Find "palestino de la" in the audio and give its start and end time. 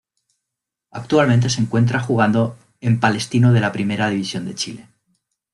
2.99-3.71